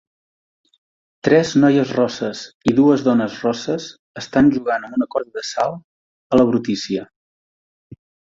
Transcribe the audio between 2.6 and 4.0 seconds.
i dues dones rosses